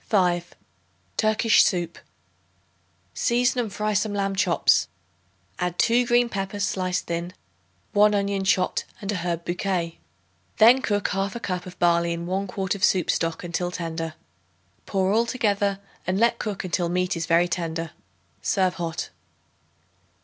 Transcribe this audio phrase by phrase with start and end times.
[0.00, 0.52] 5.
[1.16, 1.96] Turkish Soup.
[3.14, 4.88] Season and fry some lamb chops;
[5.60, 7.32] add 2 green peppers sliced thin,
[7.92, 9.98] 1 onion chopped and an herb bouquet.
[10.56, 14.14] Then cook 1/2 cup of barley in 1 quart of soup stock until tender.
[14.86, 17.92] Pour all together and let cook until meat is very tender.
[18.42, 19.10] Serve hot.